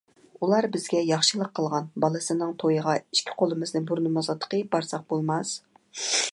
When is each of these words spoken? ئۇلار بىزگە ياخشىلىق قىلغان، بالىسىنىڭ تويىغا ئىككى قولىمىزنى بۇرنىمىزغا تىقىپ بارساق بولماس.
ئۇلار 0.45 0.67
بىزگە 0.75 1.01
ياخشىلىق 1.09 1.51
قىلغان، 1.59 1.91
بالىسىنىڭ 2.05 2.55
تويىغا 2.65 2.97
ئىككى 3.17 3.37
قولىمىزنى 3.43 3.83
بۇرنىمىزغا 3.91 4.39
تىقىپ 4.47 4.75
بارساق 4.77 5.07
بولماس. 5.15 5.57